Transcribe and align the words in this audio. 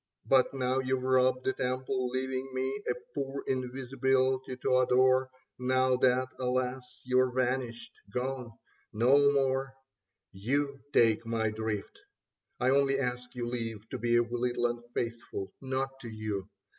But 0.25 0.51
now 0.51 0.79
you've 0.79 1.03
robbed 1.03 1.45
the 1.45 1.53
temple, 1.53 2.09
leaving 2.09 2.49
me 2.55 2.81
A 2.89 2.95
poor 3.13 3.43
invisibility 3.45 4.57
to 4.57 4.77
adore, 4.77 5.29
Now 5.59 5.95
that, 5.97 6.29
alas, 6.39 7.03
you're 7.05 7.29
vanished, 7.31 7.93
gone... 8.11 8.53
no 8.91 9.31
more; 9.31 9.75
You 10.31 10.79
take 10.91 11.23
my 11.23 11.51
drift. 11.51 11.99
I 12.59 12.71
only 12.71 12.97
ask 12.97 13.35
your 13.35 13.45
leave 13.49 13.87
To 13.91 13.99
be 13.99 14.17
a 14.17 14.23
little 14.23 14.65
unfaithful— 14.65 15.53
not 15.61 15.99
to 15.99 16.09
you. 16.09 16.49